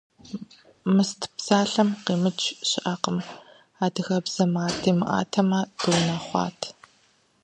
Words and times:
«Мыст» 0.95 1.21
псалъэм 1.37 1.89
къимыкӏ 2.05 2.45
щыӏэкъым. 2.69 3.17
Адыгэбзэм 3.85 4.53
ар 4.65 4.73
хэмытамэ 4.81 5.59
дыунэхъуат. 5.79 6.59